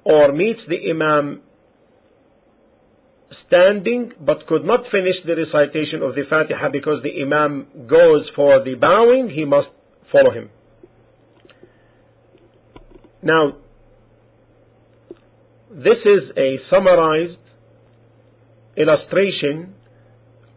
or 0.04 0.32
meets 0.32 0.60
the 0.68 0.90
Imam 0.90 1.42
standing 3.46 4.12
but 4.20 4.46
could 4.46 4.64
not 4.64 4.80
finish 4.90 5.16
the 5.26 5.34
recitation 5.34 6.02
of 6.02 6.14
the 6.14 6.22
Fatiha 6.28 6.68
because 6.68 7.02
the 7.02 7.22
Imam 7.22 7.66
goes 7.86 8.28
for 8.36 8.62
the 8.62 8.74
bowing, 8.74 9.30
he 9.30 9.44
must 9.44 9.68
follow 10.12 10.30
him. 10.30 10.50
Now, 13.22 13.56
this 15.70 15.98
is 16.04 16.30
a 16.36 16.56
summarized 16.70 17.38
illustration 18.76 19.74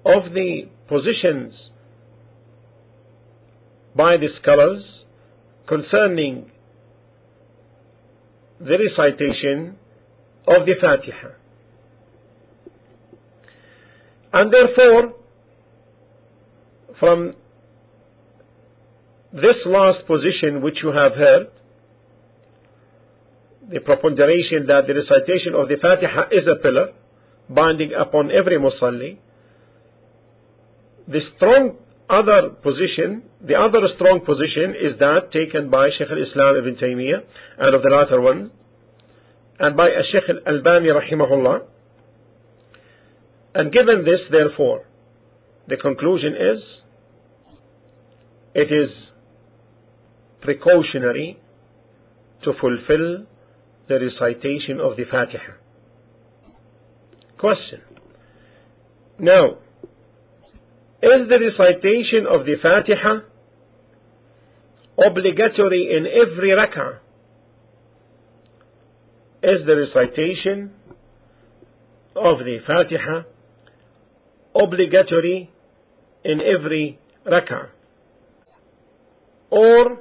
of 0.05 0.31
the 0.33 0.69
positions 0.87 1.53
by 3.95 4.17
the 4.17 4.27
scholars 4.41 4.83
concerning 5.67 6.51
the 8.59 8.77
recitation 8.77 9.77
of 10.47 10.65
the 10.65 10.73
Fatiha. 10.79 11.29
And 14.33 14.53
therefore, 14.53 15.13
from 16.99 17.33
this 19.33 19.57
last 19.65 20.05
position 20.05 20.61
which 20.61 20.77
you 20.83 20.89
have 20.89 21.13
heard, 21.13 21.47
the 23.71 23.79
preponderation 23.79 24.67
that 24.67 24.83
the 24.87 24.93
recitation 24.93 25.55
of 25.55 25.69
the 25.69 25.77
Fatiha 25.81 26.27
is 26.31 26.45
a 26.45 26.61
pillar 26.61 26.91
binding 27.49 27.91
upon 27.93 28.29
every 28.31 28.57
musalli, 28.59 29.17
the 31.07 31.19
strong 31.35 31.77
other 32.09 32.49
position, 32.61 33.23
the 33.41 33.55
other 33.55 33.79
strong 33.95 34.19
position 34.25 34.75
is 34.75 34.99
that 34.99 35.31
taken 35.31 35.69
by 35.69 35.89
Shaykh 35.97 36.11
al-Islam 36.11 36.57
ibn 36.57 36.75
Taymiyyah 36.75 37.21
and 37.59 37.75
of 37.75 37.81
the 37.81 37.89
latter 37.89 38.19
one, 38.19 38.51
and 39.59 39.77
by 39.77 39.87
Shaykh 40.11 40.27
al-Albani 40.29 40.89
rahimahullah. 40.89 41.61
And 43.55 43.71
given 43.71 44.03
this, 44.03 44.19
therefore, 44.29 44.85
the 45.67 45.77
conclusion 45.77 46.33
is, 46.35 46.59
it 48.53 48.71
is 48.71 48.89
precautionary 50.41 51.39
to 52.43 52.51
fulfill 52.59 53.25
the 53.87 53.95
recitation 53.95 54.79
of 54.79 54.97
the 54.97 55.05
Fatiha. 55.09 55.53
Question. 57.37 57.81
Now, 59.19 59.57
is 61.01 61.27
the 61.29 61.39
recitation 61.39 62.27
of 62.29 62.45
the 62.45 62.55
Fatiha 62.61 63.21
obligatory 64.97 65.95
in 65.97 66.05
every 66.05 66.49
rak'ah? 66.49 66.99
Is 69.43 69.65
the 69.65 69.75
recitation 69.75 70.71
of 72.15 72.39
the 72.39 72.59
Fatiha 72.67 73.23
obligatory 74.55 75.49
in 76.23 76.39
every 76.41 76.99
rak'ah? 77.25 77.69
Or 79.49 79.99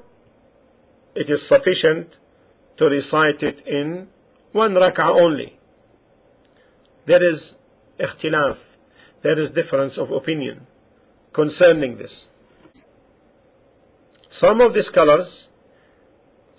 it 1.14 1.31
is 1.31 1.40
sufficient 1.49 2.19
to 2.81 2.87
recite 2.87 3.43
it 3.43 3.59
in 3.66 4.09
one 4.53 4.73
rak'ah 4.73 5.21
only? 5.23 5.59
There 7.07 7.35
is 7.35 7.40
ikhtilaf, 8.01 8.57
there 9.23 9.38
is 9.45 9.55
difference 9.55 9.93
of 9.99 10.11
opinion 10.11 10.66
concerning 11.35 11.99
this. 11.99 12.11
Some 14.40 14.62
of 14.62 14.73
the 14.73 14.83
scholars 14.90 15.29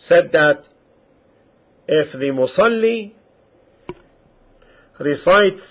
said 0.08 0.30
that 0.34 0.64
if 1.88 2.12
the 2.14 2.32
musalli 2.40 3.14
recites 5.00 5.66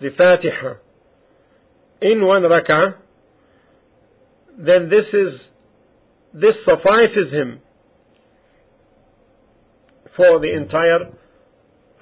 the 0.00 0.10
Fatiha 0.16 0.74
in 2.02 2.24
one 2.24 2.42
rak'ah, 2.42 2.94
then 4.58 4.88
this 4.88 5.06
is 5.12 5.40
this 6.32 6.54
suffices 6.64 7.32
him 7.32 7.60
for 10.16 10.40
the 10.40 10.52
entire 10.54 11.12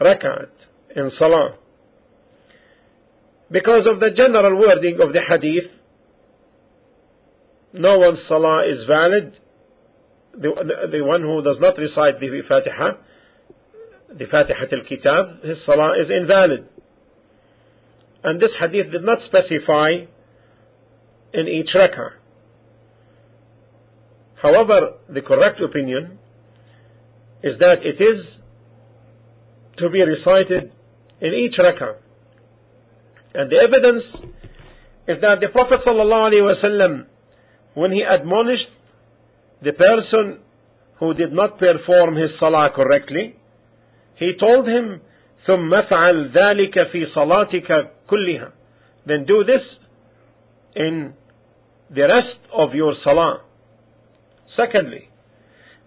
rakat 0.00 0.50
in 0.96 1.10
salah. 1.18 1.56
Because 3.50 3.86
of 3.90 4.00
the 4.00 4.10
general 4.16 4.58
wording 4.58 4.98
of 5.00 5.12
the 5.12 5.20
hadith, 5.28 5.70
no 7.72 7.98
one's 7.98 8.18
salah 8.28 8.62
is 8.66 8.86
valid. 8.88 9.36
The, 10.32 10.40
the, 10.40 10.98
the 10.98 11.04
one 11.04 11.22
who 11.22 11.42
does 11.42 11.56
not 11.60 11.76
recite 11.76 12.20
the 12.20 12.42
Fatiha, 12.48 12.92
the 14.16 14.26
Fatiha 14.30 14.64
al-Kitab, 14.72 15.42
his 15.42 15.58
salah 15.66 15.94
is 16.00 16.10
invalid. 16.10 16.68
And 18.24 18.40
this 18.40 18.50
hadith 18.58 18.90
did 18.90 19.02
not 19.02 19.18
specify 19.26 20.06
in 21.34 21.48
each 21.48 21.68
rak'ah. 21.74 22.12
However, 24.40 24.98
the 25.08 25.20
correct 25.20 25.60
opinion 25.60 26.18
is 27.43 27.57
that 27.59 27.77
it 27.83 28.01
is 28.01 28.25
to 29.77 29.89
be 29.89 30.01
recited 30.01 30.71
in 31.21 31.33
each 31.33 31.57
rak'ah. 31.57 31.95
And 33.33 33.51
the 33.51 33.57
evidence 33.57 34.03
is 35.07 35.21
that 35.21 35.39
the 35.39 35.47
Prophet 35.51 35.79
ﷺ, 35.85 37.05
when 37.75 37.91
he 37.91 38.01
admonished 38.01 38.69
the 39.63 39.73
person 39.73 40.39
who 40.99 41.13
did 41.13 41.31
not 41.31 41.57
perform 41.57 42.15
his 42.15 42.31
salah 42.39 42.69
correctly, 42.75 43.35
he 44.15 44.33
told 44.39 44.67
him, 44.67 45.01
ثم 45.47 45.71
فعل 45.89 46.31
ذلك 46.31 46.91
في 46.91 47.05
صلاتك 47.15 47.89
كلها. 48.09 48.51
Then 49.05 49.25
do 49.25 49.43
this 49.43 49.61
in 50.75 51.13
the 51.89 52.01
rest 52.01 52.39
of 52.53 52.73
your 52.73 52.93
salah. 53.03 53.41
Secondly, 54.57 55.09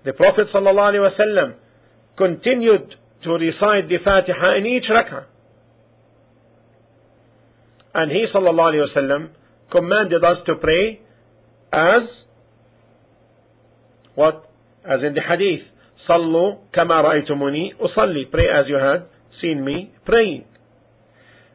the 0.07 0.13
Prophet 0.13 0.47
ﷺ 0.55 1.55
continued 2.17 2.95
to 3.25 3.29
recite 3.31 3.89
the 3.89 3.97
Fatiha 4.05 4.55
in 4.57 4.65
each 4.65 4.85
rak'ah. 4.89 5.25
And 7.93 8.09
he 8.09 8.25
ﷺ 8.33 9.29
commanded 9.69 10.23
us 10.23 10.37
to 10.45 10.55
pray 10.55 11.01
as 11.73 12.03
what? 14.15 14.49
As 14.85 15.03
in 15.05 15.13
the 15.13 15.19
hadith. 15.19 15.67
Sallu 16.07 16.59
kama 16.73 17.03
ra'aytumuni 17.03 17.75
usalli. 17.75 18.31
Pray 18.31 18.47
as 18.47 18.69
you 18.69 18.77
had 18.77 19.07
seen 19.41 19.65
me 19.65 19.91
praying. 20.05 20.45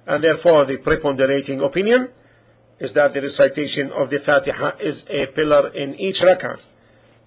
And 0.07 0.23
therefore 0.23 0.67
the 0.67 0.77
preponderating 0.85 1.63
opinion 1.63 2.09
is 2.81 2.91
that 2.97 3.15
the 3.15 3.23
recitation 3.23 3.93
of 3.97 4.11
the 4.11 4.19
Fatiha 4.27 4.73
is 4.79 4.97
a 5.09 5.35
pillar 5.35 5.75
in 5.75 5.95
each 5.95 6.17
rak'ah 6.23 6.72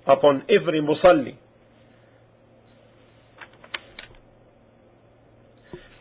upon 0.07 0.43
every 0.49 0.81
musalli. 0.81 1.35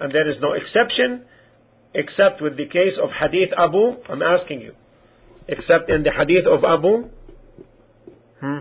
And 0.00 0.12
there 0.12 0.28
is 0.30 0.36
no 0.40 0.52
exception 0.52 1.24
except 1.94 2.42
with 2.42 2.56
the 2.56 2.66
case 2.66 2.94
of 3.02 3.10
Hadith 3.10 3.50
Abu, 3.56 3.96
I'm 4.08 4.22
asking 4.22 4.60
you, 4.60 4.74
except 5.48 5.88
in 5.88 6.02
the 6.02 6.10
Hadith 6.10 6.46
of 6.46 6.64
Abu, 6.64 7.08
hmm? 8.40 8.58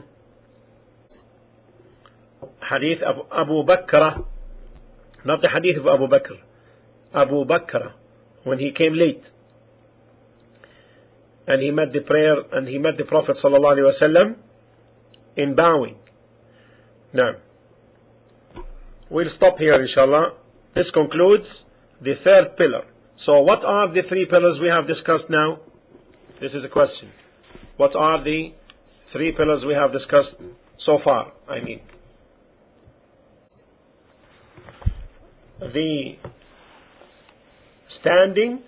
Hadith 2.69 3.01
of 3.03 3.25
Abu 3.31 3.63
Bakrah, 3.63 4.25
not 5.25 5.41
the 5.41 5.49
Hadith 5.49 5.77
of 5.79 5.87
Abu 5.87 6.07
Bakr, 6.07 6.37
Abu 7.13 7.45
Bakrah, 7.45 7.93
when 8.43 8.59
he 8.59 8.71
came 8.71 8.93
late. 8.93 9.23
And 11.45 11.61
he 11.61 11.71
met 11.71 11.91
the 11.91 12.01
prayer, 12.01 12.35
and 12.53 12.67
he 12.67 12.77
met 12.77 12.93
the 12.97 13.03
Prophet 13.03 13.37
ﷺ 13.43 14.35
in 15.37 15.55
bowing. 15.55 15.95
Now, 17.13 17.33
we'll 19.09 19.27
stop 19.37 19.57
here 19.57 19.81
inshallah. 19.81 20.33
This 20.75 20.85
concludes 20.93 21.45
the 22.01 22.13
third 22.23 22.57
pillar. 22.57 22.83
So 23.25 23.41
what 23.41 23.63
are 23.63 23.93
the 23.93 24.01
three 24.09 24.25
pillars 24.25 24.59
we 24.61 24.67
have 24.67 24.87
discussed 24.87 25.29
now? 25.29 25.59
This 26.41 26.51
is 26.51 26.63
a 26.65 26.69
question. 26.69 27.09
What 27.77 27.95
are 27.95 28.23
the 28.23 28.49
three 29.11 29.31
pillars 29.31 29.63
we 29.65 29.73
have 29.73 29.91
discussed 29.91 30.35
so 30.85 30.99
far? 31.03 31.31
I 31.49 31.63
mean, 31.63 31.81
the 35.59 36.13
standing, 38.01 38.61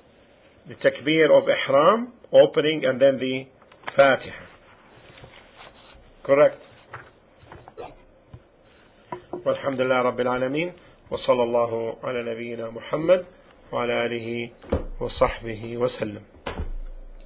the 0.67 0.75
takbir 0.75 1.25
of 1.35 1.43
ihram, 1.49 2.13
opening, 2.31 2.85
and 2.85 3.01
then 3.01 3.17
the 3.19 3.45
fatiha. 3.95 4.44
Correct. 6.25 6.57
والحمد 9.45 9.81
لله 9.81 10.01
رب 10.01 10.19
العالمين 10.19 10.73
وصلى 11.11 11.43
الله 11.43 11.97
على 12.03 12.19
نبينا 12.33 12.69
محمد 12.69 13.25
وعلى 13.71 14.05
آله 14.05 14.49
وصحبه 15.01 15.77
وسلم 15.77 16.21